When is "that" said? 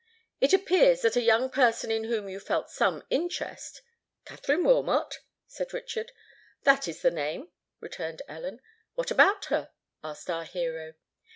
1.03-1.15, 6.63-6.87